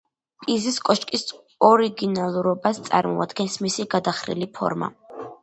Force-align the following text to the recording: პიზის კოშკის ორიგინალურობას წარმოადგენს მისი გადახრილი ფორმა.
პიზის 0.43 0.77
კოშკის 0.87 1.25
ორიგინალურობას 1.67 2.81
წარმოადგენს 2.89 3.59
მისი 3.67 3.87
გადახრილი 3.95 4.51
ფორმა. 4.59 4.93